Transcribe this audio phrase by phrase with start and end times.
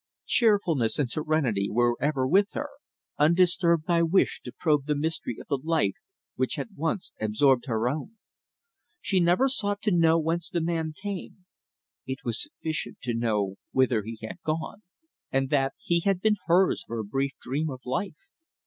[0.25, 2.69] Cheerfulness and serenity were ever with her,
[3.19, 5.93] undisturbed by wish to probe the mystery of the life
[6.33, 8.17] which had once absorbed her own.
[8.99, 11.45] She never sought to know whence the man came;
[12.07, 14.81] it was sufficient to know whither he had gone,
[15.31, 18.17] and that he had been hers for a brief dream of life.